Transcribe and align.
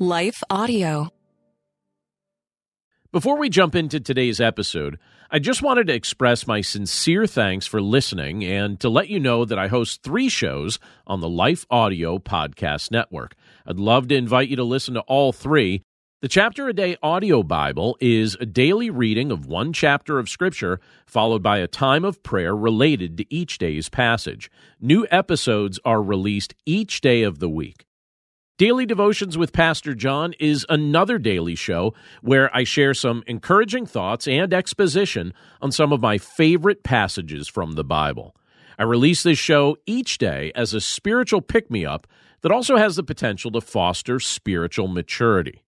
Life 0.00 0.44
Audio. 0.48 1.08
Before 3.10 3.36
we 3.36 3.48
jump 3.48 3.74
into 3.74 3.98
today's 3.98 4.40
episode, 4.40 4.96
I 5.28 5.40
just 5.40 5.60
wanted 5.60 5.88
to 5.88 5.92
express 5.92 6.46
my 6.46 6.60
sincere 6.60 7.26
thanks 7.26 7.66
for 7.66 7.82
listening 7.82 8.44
and 8.44 8.78
to 8.78 8.88
let 8.88 9.08
you 9.08 9.18
know 9.18 9.44
that 9.44 9.58
I 9.58 9.66
host 9.66 10.04
three 10.04 10.28
shows 10.28 10.78
on 11.04 11.20
the 11.20 11.28
Life 11.28 11.66
Audio 11.68 12.20
Podcast 12.20 12.92
Network. 12.92 13.34
I'd 13.66 13.80
love 13.80 14.06
to 14.08 14.14
invite 14.14 14.48
you 14.48 14.54
to 14.54 14.62
listen 14.62 14.94
to 14.94 15.00
all 15.00 15.32
three. 15.32 15.82
The 16.22 16.28
Chapter 16.28 16.68
a 16.68 16.72
Day 16.72 16.96
Audio 17.02 17.42
Bible 17.42 17.96
is 18.00 18.36
a 18.38 18.46
daily 18.46 18.90
reading 18.90 19.32
of 19.32 19.46
one 19.46 19.72
chapter 19.72 20.20
of 20.20 20.28
Scripture, 20.28 20.78
followed 21.06 21.42
by 21.42 21.58
a 21.58 21.66
time 21.66 22.04
of 22.04 22.22
prayer 22.22 22.54
related 22.54 23.16
to 23.16 23.34
each 23.34 23.58
day's 23.58 23.88
passage. 23.88 24.48
New 24.80 25.08
episodes 25.10 25.80
are 25.84 26.00
released 26.00 26.54
each 26.64 27.00
day 27.00 27.24
of 27.24 27.40
the 27.40 27.48
week. 27.48 27.87
Daily 28.58 28.86
Devotions 28.86 29.38
with 29.38 29.52
Pastor 29.52 29.94
John 29.94 30.34
is 30.40 30.66
another 30.68 31.16
daily 31.16 31.54
show 31.54 31.94
where 32.22 32.50
I 32.52 32.64
share 32.64 32.92
some 32.92 33.22
encouraging 33.28 33.86
thoughts 33.86 34.26
and 34.26 34.52
exposition 34.52 35.32
on 35.62 35.70
some 35.70 35.92
of 35.92 36.00
my 36.00 36.18
favorite 36.18 36.82
passages 36.82 37.46
from 37.46 37.74
the 37.74 37.84
Bible. 37.84 38.34
I 38.76 38.82
release 38.82 39.22
this 39.22 39.38
show 39.38 39.76
each 39.86 40.18
day 40.18 40.50
as 40.56 40.74
a 40.74 40.80
spiritual 40.80 41.40
pick 41.40 41.70
me 41.70 41.86
up 41.86 42.08
that 42.40 42.50
also 42.50 42.76
has 42.76 42.96
the 42.96 43.04
potential 43.04 43.52
to 43.52 43.60
foster 43.60 44.18
spiritual 44.18 44.88
maturity. 44.88 45.62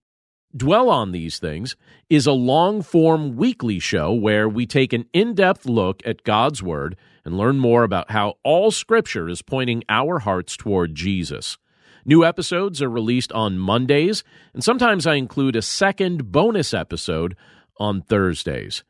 Dwell 0.53 0.89
on 0.89 1.13
These 1.13 1.39
Things 1.39 1.77
is 2.09 2.27
a 2.27 2.33
long 2.33 2.81
form 2.81 3.37
weekly 3.37 3.79
show 3.79 4.11
where 4.11 4.49
we 4.49 4.65
take 4.65 4.91
an 4.91 5.05
in 5.13 5.33
depth 5.33 5.65
look 5.65 6.01
at 6.05 6.25
God's 6.25 6.61
Word 6.61 6.97
and 7.23 7.37
learn 7.37 7.57
more 7.57 7.85
about 7.85 8.11
how 8.11 8.33
all 8.43 8.69
Scripture 8.69 9.29
is 9.29 9.41
pointing 9.41 9.81
our 9.87 10.19
hearts 10.19 10.57
toward 10.57 10.93
Jesus. 10.93 11.57
New 12.05 12.25
episodes 12.25 12.81
are 12.81 12.89
released 12.89 13.31
on 13.31 13.59
Mondays, 13.59 14.23
and 14.53 14.63
sometimes 14.63 15.05
I 15.05 15.15
include 15.15 15.55
a 15.55 15.61
second 15.61 16.31
bonus 16.31 16.73
episode 16.73 17.35
on 17.77 18.01
Thursdays. 18.01 18.83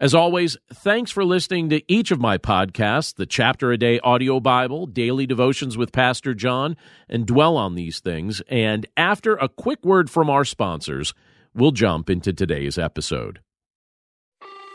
As 0.00 0.14
always, 0.14 0.56
thanks 0.72 1.10
for 1.10 1.24
listening 1.24 1.70
to 1.70 1.82
each 1.92 2.12
of 2.12 2.20
my 2.20 2.38
podcasts 2.38 3.14
the 3.14 3.26
Chapter 3.26 3.72
a 3.72 3.76
Day 3.76 3.98
Audio 4.00 4.38
Bible, 4.38 4.86
Daily 4.86 5.26
Devotions 5.26 5.76
with 5.76 5.90
Pastor 5.90 6.34
John, 6.34 6.76
and 7.08 7.26
Dwell 7.26 7.56
on 7.56 7.74
These 7.74 7.98
Things. 7.98 8.40
And 8.48 8.86
after 8.96 9.34
a 9.34 9.48
quick 9.48 9.84
word 9.84 10.08
from 10.08 10.30
our 10.30 10.44
sponsors, 10.44 11.14
we'll 11.52 11.72
jump 11.72 12.08
into 12.08 12.32
today's 12.32 12.78
episode. 12.78 13.40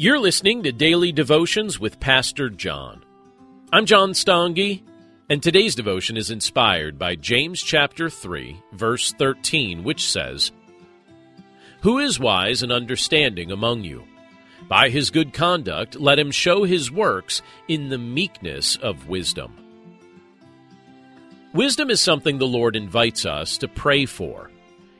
You're 0.00 0.20
listening 0.20 0.62
to 0.62 0.70
Daily 0.70 1.10
Devotions 1.10 1.80
with 1.80 1.98
Pastor 1.98 2.50
John. 2.50 3.04
I'm 3.72 3.84
John 3.84 4.12
Stange, 4.12 4.80
and 5.28 5.42
today's 5.42 5.74
devotion 5.74 6.16
is 6.16 6.30
inspired 6.30 7.00
by 7.00 7.16
James 7.16 7.60
chapter 7.60 8.08
3, 8.08 8.62
verse 8.74 9.10
13, 9.14 9.82
which 9.82 10.08
says, 10.08 10.52
Who 11.80 11.98
is 11.98 12.20
wise 12.20 12.62
and 12.62 12.70
understanding 12.70 13.50
among 13.50 13.82
you? 13.82 14.04
By 14.68 14.88
his 14.88 15.10
good 15.10 15.32
conduct, 15.32 15.98
let 15.98 16.16
him 16.16 16.30
show 16.30 16.62
his 16.62 16.92
works 16.92 17.42
in 17.66 17.88
the 17.88 17.98
meekness 17.98 18.76
of 18.76 19.08
wisdom. 19.08 19.52
Wisdom 21.52 21.90
is 21.90 22.00
something 22.00 22.38
the 22.38 22.46
Lord 22.46 22.76
invites 22.76 23.26
us 23.26 23.58
to 23.58 23.66
pray 23.66 24.06
for. 24.06 24.48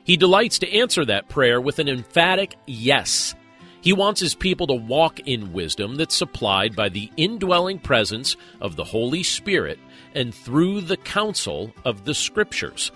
He 0.03 0.17
delights 0.17 0.59
to 0.59 0.73
answer 0.73 1.05
that 1.05 1.29
prayer 1.29 1.61
with 1.61 1.79
an 1.79 1.87
emphatic 1.87 2.55
yes 2.65 3.33
he 3.81 3.93
wants 3.93 4.19
his 4.19 4.35
people 4.35 4.67
to 4.67 4.73
walk 4.73 5.19
in 5.21 5.53
wisdom 5.53 5.95
that's 5.95 6.15
supplied 6.15 6.75
by 6.75 6.89
the 6.89 7.11
indwelling 7.17 7.79
presence 7.79 8.35
of 8.59 8.75
the 8.75 8.83
Holy 8.83 9.23
Spirit 9.23 9.79
and 10.13 10.33
through 10.33 10.81
the 10.81 10.97
counsel 10.97 11.73
of 11.85 12.05
the 12.05 12.13
Scriptures. 12.13 12.91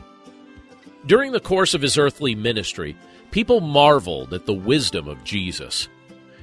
During 1.05 1.31
the 1.31 1.39
course 1.39 1.73
of 1.73 1.81
his 1.81 1.97
earthly 1.97 2.35
ministry, 2.35 2.95
people 3.31 3.59
marveled 3.59 4.33
at 4.33 4.45
the 4.45 4.53
wisdom 4.53 5.07
of 5.07 5.23
Jesus. 5.23 5.87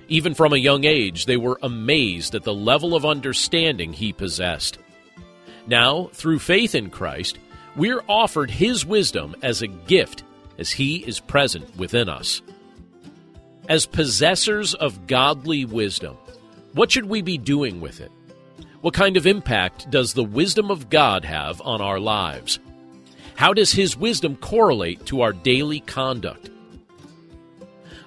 Even 0.08 0.34
from 0.34 0.52
a 0.52 0.58
young 0.58 0.84
age, 0.84 1.26
they 1.26 1.36
were 1.36 1.58
amazed 1.62 2.34
at 2.34 2.42
the 2.42 2.54
level 2.54 2.94
of 2.94 3.06
understanding 3.06 3.92
he 3.92 4.12
possessed. 4.12 4.78
Now, 5.66 6.10
through 6.12 6.40
faith 6.40 6.74
in 6.74 6.90
Christ, 6.90 7.38
we're 7.76 8.02
offered 8.08 8.50
his 8.50 8.84
wisdom 8.84 9.36
as 9.42 9.62
a 9.62 9.68
gift 9.68 10.24
as 10.58 10.70
he 10.72 10.96
is 10.96 11.20
present 11.20 11.76
within 11.76 12.08
us. 12.08 12.42
As 13.70 13.86
possessors 13.86 14.74
of 14.74 15.06
godly 15.06 15.64
wisdom, 15.64 16.16
what 16.72 16.90
should 16.90 17.06
we 17.06 17.22
be 17.22 17.38
doing 17.38 17.80
with 17.80 18.00
it? 18.00 18.10
What 18.80 18.94
kind 18.94 19.16
of 19.16 19.28
impact 19.28 19.88
does 19.92 20.12
the 20.12 20.24
wisdom 20.24 20.72
of 20.72 20.90
God 20.90 21.24
have 21.24 21.62
on 21.62 21.80
our 21.80 22.00
lives? 22.00 22.58
How 23.36 23.52
does 23.52 23.70
His 23.70 23.96
wisdom 23.96 24.34
correlate 24.34 25.06
to 25.06 25.20
our 25.20 25.32
daily 25.32 25.78
conduct? 25.78 26.50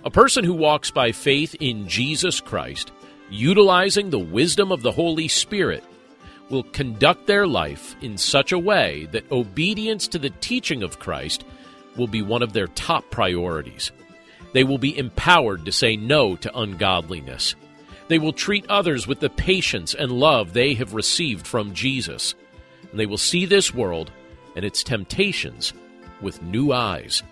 A 0.04 0.12
person 0.12 0.44
who 0.44 0.54
walks 0.54 0.92
by 0.92 1.14
faith 1.14 1.56
in 1.62 1.88
Jesus 1.88 2.42
Christ, 2.42 2.92
utilizing 3.30 4.10
the 4.10 4.20
wisdom 4.20 4.70
of 4.70 4.82
the 4.82 4.92
Holy 4.92 5.30
Spirit, 5.30 5.86
will 6.50 6.64
conduct 6.64 7.26
their 7.26 7.48
life 7.48 7.96
in 8.02 8.18
such 8.18 8.52
a 8.52 8.60
way 8.60 9.08
that 9.14 9.32
obedience 9.32 10.10
to 10.10 10.20
the 10.20 10.32
teaching 10.42 10.84
of 10.84 11.00
Christ 11.00 11.46
will 11.96 12.08
be 12.08 12.22
one 12.22 12.44
of 12.44 12.52
their 12.52 12.68
top 12.68 13.10
priorities. 13.12 13.94
They 14.52 14.64
will 14.64 14.78
be 14.78 14.98
empowered 14.98 15.66
to 15.66 15.72
say 15.72 15.96
no 15.96 16.36
to 16.38 16.58
ungodliness. 16.58 17.56
They 18.08 18.20
will 18.20 18.34
treat 18.34 18.70
others 18.70 19.08
with 19.08 19.20
the 19.20 19.30
patience 19.30 19.94
and 19.94 20.12
love 20.12 20.54
they 20.54 20.74
have 20.76 20.94
received 20.94 21.48
from 21.48 21.74
Jesus. 21.74 22.36
And 22.92 23.00
they 23.00 23.06
will 23.06 23.18
see 23.18 23.46
this 23.46 23.74
world 23.74 24.12
and 24.56 24.66
its 24.66 24.84
temptations 24.84 25.74
with 26.22 26.42
new 26.42 26.72
eyes. 26.72 27.24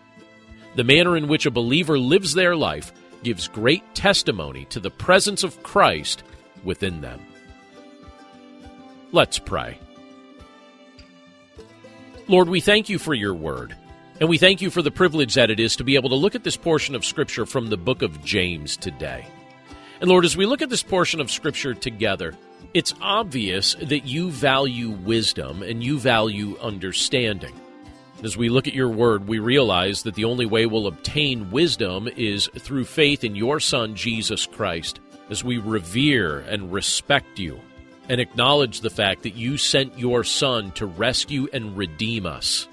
The 0.76 0.84
manner 0.84 1.18
in 1.18 1.28
which 1.28 1.46
a 1.46 1.52
believer 1.52 2.00
lives 2.00 2.34
their 2.34 2.56
life 2.56 2.94
gives 3.24 3.48
great 3.48 3.84
testimony 3.94 4.66
to 4.66 4.80
the 4.80 4.90
presence 4.90 5.44
of 5.44 5.62
Christ 5.64 6.24
within 6.64 7.02
them. 7.02 7.20
Let's 9.12 9.38
pray. 9.38 9.78
Lord, 12.28 12.48
we 12.48 12.62
thank 12.62 12.88
you 12.88 12.98
for 12.98 13.14
your 13.14 13.34
word. 13.34 13.76
And 14.22 14.30
we 14.30 14.38
thank 14.38 14.62
you 14.62 14.70
for 14.70 14.84
the 14.84 14.92
privilege 14.92 15.34
that 15.34 15.50
it 15.50 15.60
is 15.60 15.76
to 15.78 15.84
be 15.84 15.96
able 15.96 16.10
to 16.10 16.16
look 16.16 16.36
at 16.36 16.44
this 16.44 16.56
portion 16.56 16.94
of 16.94 17.04
Scripture 17.04 17.48
from 17.48 17.70
the 17.70 17.76
book 17.76 18.04
of 18.04 18.24
James 18.24 18.78
today. 18.78 19.26
And 20.00 20.12
Lord, 20.12 20.26
as 20.26 20.38
we 20.38 20.46
look 20.46 20.62
at 20.62 20.70
this 20.70 20.84
portion 20.84 21.20
of 21.20 21.32
Scripture 21.32 21.74
together, 21.74 22.36
it's 22.76 22.94
obvious 23.02 23.74
that 23.82 24.06
you 24.06 24.30
value 24.30 24.92
wisdom 24.92 25.64
and 25.64 25.84
you 25.84 25.98
value 25.98 26.56
understanding. 26.60 27.60
As 28.24 28.38
we 28.38 28.50
look 28.50 28.68
at 28.68 28.76
your 28.76 28.90
word, 28.90 29.28
we 29.28 29.40
realize 29.40 30.04
that 30.04 30.14
the 30.14 30.26
only 30.26 30.46
way 30.46 30.68
we'll 30.68 30.86
obtain 30.86 31.50
wisdom 31.50 32.08
is 32.16 32.48
through 32.60 32.86
faith 32.86 33.24
in 33.24 33.36
your 33.36 33.60
Son, 33.60 33.96
Jesus 33.96 34.46
Christ, 34.46 35.00
as 35.32 35.44
we 35.44 35.58
revere 35.58 36.42
and 36.42 36.72
respect 36.72 37.40
you 37.40 37.60
and 38.08 38.22
acknowledge 38.22 38.82
the 38.82 38.92
fact 38.92 39.24
that 39.24 39.34
you 39.34 39.58
sent 39.58 39.98
your 39.98 40.24
Son 40.24 40.72
to 40.74 40.86
rescue 40.86 41.48
and 41.52 41.76
redeem 41.76 42.28
us. 42.28 42.68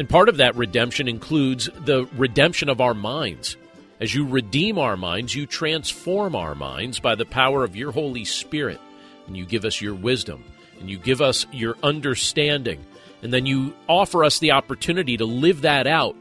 And 0.00 0.08
part 0.08 0.30
of 0.30 0.38
that 0.38 0.56
redemption 0.56 1.06
includes 1.06 1.68
the 1.84 2.06
redemption 2.16 2.68
of 2.70 2.80
our 2.80 2.94
minds. 2.94 3.56
As 4.00 4.14
you 4.14 4.26
redeem 4.26 4.78
our 4.78 4.96
minds, 4.96 5.34
you 5.34 5.44
transform 5.44 6.34
our 6.34 6.54
minds 6.54 6.98
by 6.98 7.14
the 7.14 7.26
power 7.26 7.64
of 7.64 7.76
your 7.76 7.92
Holy 7.92 8.24
Spirit, 8.24 8.80
and 9.26 9.36
you 9.36 9.44
give 9.44 9.66
us 9.66 9.80
your 9.82 9.94
wisdom, 9.94 10.42
and 10.80 10.88
you 10.88 10.96
give 10.96 11.20
us 11.20 11.46
your 11.52 11.76
understanding 11.82 12.84
and 13.22 13.32
then 13.32 13.46
you 13.46 13.74
offer 13.88 14.24
us 14.24 14.38
the 14.38 14.52
opportunity 14.52 15.16
to 15.16 15.24
live 15.24 15.62
that 15.62 15.86
out. 15.86 16.16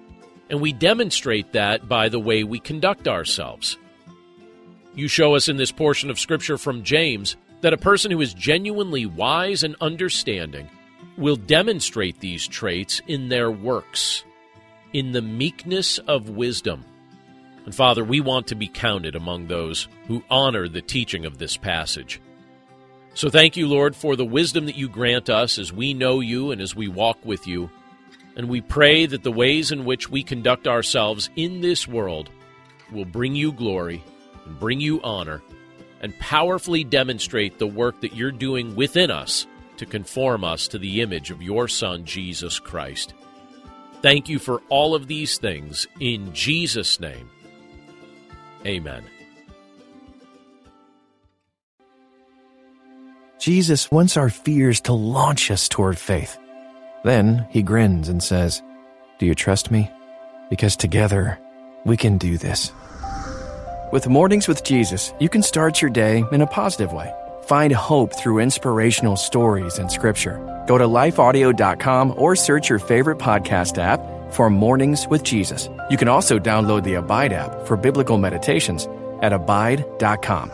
And 0.50 0.62
we 0.62 0.74
demonstrate 0.74 1.54
that 1.54 1.88
by 1.88 2.10
the 2.10 2.20
way 2.20 2.44
we 2.44 2.60
conduct 2.60 3.08
ourselves. 3.08 3.78
You 4.96 5.08
show 5.08 5.36
us 5.36 5.48
in 5.48 5.58
this 5.58 5.72
portion 5.72 6.10
of 6.10 6.20
Scripture 6.20 6.58
from 6.58 6.84
James 6.84 7.38
that 7.62 7.74
a 7.74 7.78
person 7.78 8.12
who 8.12 8.20
is 8.20 8.34
genuinely 8.34 9.06
wise 9.06 9.64
and 9.64 9.76
understanding 9.80 10.70
will 11.20 11.36
demonstrate 11.36 12.20
these 12.20 12.48
traits 12.48 13.02
in 13.08 13.30
their 13.30 13.52
works, 13.52 14.24
in 14.94 15.12
the 15.12 15.22
meekness 15.22 15.98
of 16.00 16.30
wisdom. 16.30 16.86
And 17.66 17.76
Father, 17.76 18.04
we 18.04 18.22
want 18.22 18.48
to 18.48 18.56
be 18.56 18.68
counted 18.68 19.16
among 19.16 19.48
those 19.48 19.88
who 20.08 20.24
honor 20.30 20.68
the 20.68 20.82
teaching 20.82 21.26
of 21.26 21.38
this 21.38 21.58
passage. 21.58 22.22
So 23.14 23.30
thank 23.30 23.58
you, 23.58 23.68
Lord, 23.68 23.96
for 23.96 24.16
the 24.16 24.26
wisdom 24.26 24.66
that 24.66 24.78
you 24.78 24.88
grant 24.88 25.30
us 25.30 25.60
as 25.60 25.74
we 25.74 25.94
know 25.94 26.22
you 26.22 26.52
and 26.52 26.62
as 26.62 26.76
we 26.76 26.88
walk 26.88 27.18
with 27.26 27.48
you. 27.48 27.70
And 28.36 28.48
we 28.48 28.62
pray 28.62 29.06
that 29.06 29.24
the 29.24 29.32
ways 29.32 29.72
in 29.72 29.84
which 29.84 30.10
we 30.10 30.24
conduct 30.24 30.68
ourselves 30.68 31.30
in 31.36 31.60
this 31.60 31.88
world 31.88 32.30
will 32.92 33.06
bring 33.06 33.36
you 33.36 33.52
glory 33.52 34.04
and 34.46 34.60
bring 34.60 34.80
you 34.80 35.02
honor 35.02 35.42
and 36.02 36.18
powerfully 36.20 36.86
demonstrate 36.86 37.60
the 37.60 37.68
work 37.68 38.00
that 38.02 38.16
you're 38.16 38.32
doing 38.32 38.76
within 38.76 39.12
us 39.12 39.46
to 39.80 39.86
conform 39.86 40.44
us 40.44 40.68
to 40.68 40.78
the 40.78 41.02
image 41.02 41.32
of 41.32 41.42
your 41.42 41.68
Son, 41.68 42.06
Jesus 42.06 42.60
Christ. 42.60 43.14
Thank 44.02 44.30
you 44.30 44.40
for 44.40 44.62
all 44.70 44.94
of 44.94 45.08
these 45.08 45.38
things 45.38 45.88
in 46.00 46.34
Jesus' 46.34 47.00
name. 47.00 47.30
Amen. 48.66 49.04
Jesus 53.40 53.90
wants 53.90 54.18
our 54.18 54.30
fears 54.30 54.82
to 54.82 54.94
launch 54.94 55.50
us 55.50 55.70
toward 55.70 55.98
faith. 55.98 56.38
Then 57.06 57.48
he 57.50 57.64
grins 57.64 58.10
and 58.10 58.22
says, 58.22 58.62
Do 59.18 59.26
you 59.26 59.34
trust 59.34 59.72
me? 59.72 59.90
Because 60.50 60.76
together 60.76 61.40
we 61.86 61.96
can 61.96 62.18
do 62.18 62.38
this. 62.38 62.74
With 63.94 64.10
Mornings 64.10 64.48
with 64.48 64.66
Jesus, 64.66 65.14
you 65.20 65.30
can 65.30 65.42
start 65.42 65.82
your 65.82 65.90
day 65.90 66.24
in 66.34 66.42
a 66.42 66.48
positive 66.48 66.92
way. 66.92 67.14
Find 67.50 67.74
hope 67.74 68.14
through 68.14 68.44
inspirational 68.44 69.18
stories 69.18 69.80
and 69.80 69.90
scripture. 69.90 70.38
Go 70.68 70.78
to 70.78 70.84
lifeaudio.com 70.84 72.14
or 72.16 72.36
search 72.36 72.70
your 72.70 72.78
favorite 72.78 73.18
podcast 73.18 73.80
app 73.80 74.00
for 74.32 74.52
Mornings 74.52 75.08
with 75.08 75.24
Jesus. 75.24 75.68
You 75.90 75.98
can 75.98 76.10
also 76.10 76.38
download 76.38 76.84
the 76.84 76.94
Abide 76.94 77.34
app 77.34 77.66
for 77.66 77.76
biblical 77.76 78.20
meditations 78.20 78.88
at 79.24 79.34
abide.com. 79.34 80.52